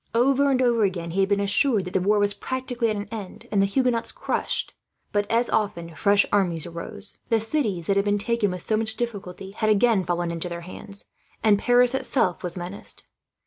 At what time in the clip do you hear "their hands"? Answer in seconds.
10.49-11.05